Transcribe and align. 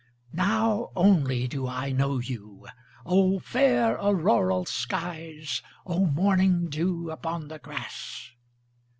Now 0.33 0.89
only 0.95 1.47
do 1.47 1.67
I 1.67 1.91
know 1.91 2.17
you, 2.17 2.65
O 3.05 3.37
fair 3.37 3.99
auroral 4.01 4.65
skies 4.65 5.61
O 5.85 6.07
morning 6.07 6.69
dew 6.71 7.11
upon 7.11 7.49
the 7.49 7.59
grass! 7.59 8.31